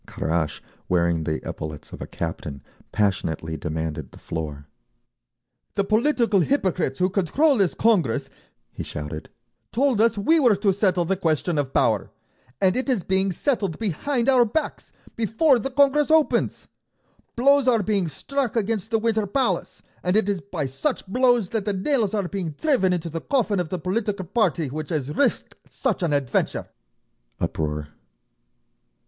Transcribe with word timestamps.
Kharash, 0.07 0.61
wearing 0.89 1.25
the 1.25 1.47
epaulets 1.47 1.93
of 1.93 2.01
a 2.01 2.07
captain, 2.07 2.63
passionately 2.91 3.55
demanded 3.55 4.11
the 4.11 4.17
floor. 4.17 4.65
"The 5.75 5.83
political 5.83 6.39
hypocrites 6.39 6.97
who 6.97 7.07
control 7.07 7.57
this 7.57 7.75
Congress," 7.75 8.27
he 8.71 8.81
shouted, 8.81 9.29
"told 9.71 10.01
us 10.01 10.17
we 10.17 10.39
were 10.39 10.55
to 10.55 10.73
settle 10.73 11.05
the 11.05 11.15
question 11.15 11.59
of 11.59 11.71
Power—and 11.71 12.75
it 12.75 12.89
is 12.89 13.03
being 13.03 13.31
settled 13.31 13.77
behind 13.77 14.27
our 14.27 14.43
backs, 14.43 14.91
before 15.15 15.59
the 15.59 15.69
Congress 15.69 16.09
opens! 16.09 16.67
Blows 17.35 17.67
are 17.67 17.83
being 17.83 18.07
struck 18.07 18.55
against 18.55 18.89
the 18.89 18.97
Winter 18.97 19.27
Palace, 19.27 19.83
and 20.01 20.17
it 20.17 20.27
is 20.27 20.41
by 20.41 20.65
such 20.65 21.05
blows 21.05 21.49
that 21.49 21.65
the 21.65 21.73
nails 21.73 22.15
are 22.15 22.27
being 22.27 22.53
driven 22.59 22.91
into 22.91 23.07
the 23.11 23.21
coffin 23.21 23.59
of 23.59 23.69
the 23.69 23.77
political 23.77 24.25
party 24.25 24.67
which 24.67 24.89
has 24.89 25.15
risked 25.15 25.53
such 25.69 26.01
an 26.01 26.11
adventure!" 26.11 26.67
Uproar. 27.39 27.89